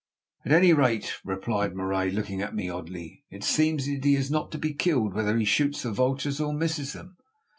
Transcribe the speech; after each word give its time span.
"At 0.43 0.51
any 0.51 0.73
rate," 0.73 1.19
replied 1.23 1.75
Marais, 1.75 2.09
looking 2.09 2.41
at 2.41 2.55
me 2.55 2.71
oddly, 2.71 3.23
"it 3.29 3.43
seems 3.43 3.85
that 3.85 4.03
he 4.03 4.15
is 4.15 4.31
not 4.31 4.51
to 4.51 4.57
be 4.57 4.73
killed, 4.73 5.13
whether 5.13 5.37
he 5.37 5.45
shoots 5.45 5.83
the 5.83 5.91
vultures 5.91 6.41
or 6.41 6.55
misses 6.55 6.93
them." 6.93 7.17